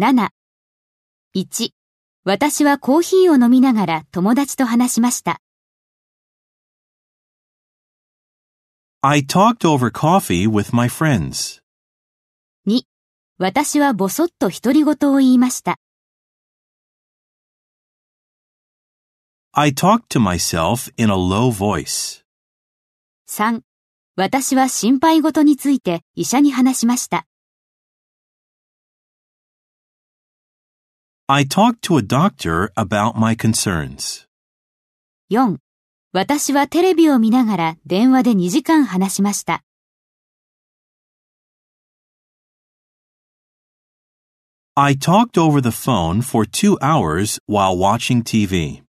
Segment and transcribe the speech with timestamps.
[0.00, 0.30] 7。
[1.36, 1.72] 1、
[2.24, 5.42] 私はコーヒーを飲みながら友達と話しました。
[9.02, 11.60] I talked over coffee with my friends.
[12.66, 12.80] 2、
[13.36, 15.76] 私はぼそっと独り言を言いました。
[19.52, 22.24] I talked to myself in a low voice.
[23.28, 23.60] 3、
[24.16, 27.26] 私は心配事について医者に話しました。
[31.29, 34.27] I talked to a doctor about my concerns.
[35.31, 35.57] 4、
[36.13, 39.63] 私はテレビを見ながら電話で2時間話しました。
[44.77, 48.81] I talked over the phone for two hours while watching TV.